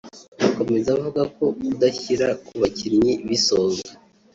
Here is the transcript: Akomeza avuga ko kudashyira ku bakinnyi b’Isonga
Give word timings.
Akomeza 0.45 0.87
avuga 0.97 1.21
ko 1.35 1.43
kudashyira 1.59 2.27
ku 2.45 2.53
bakinnyi 2.61 3.11
b’Isonga 3.27 3.89